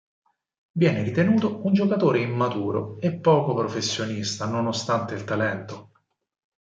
Viene 0.71 1.03
ritenuto 1.03 1.63
un 1.63 1.73
giocatore 1.73 2.21
immaturo 2.21 2.99
e 2.99 3.13
poco 3.19 3.53
professionista 3.53 4.47
nonostante 4.47 5.13
il 5.13 5.23
talento. 5.25 5.91